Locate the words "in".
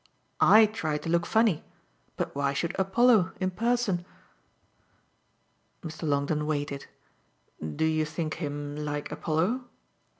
3.39-3.51